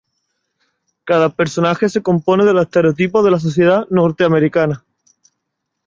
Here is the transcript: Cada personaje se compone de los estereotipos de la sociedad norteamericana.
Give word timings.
Cada 1.03 1.29
personaje 1.29 1.87
se 1.87 2.01
compone 2.01 2.43
de 2.43 2.53
los 2.55 2.63
estereotipos 2.63 3.23
de 3.23 3.29
la 3.29 3.39
sociedad 3.39 3.85
norteamericana. 3.91 4.83